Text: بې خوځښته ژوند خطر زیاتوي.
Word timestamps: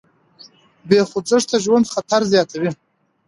بې 0.87 0.99
خوځښته 1.09 1.57
ژوند 1.65 1.91
خطر 1.93 2.21
زیاتوي. 2.31 2.69